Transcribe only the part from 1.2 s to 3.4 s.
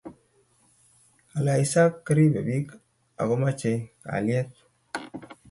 Kale Isaac ribe pik ako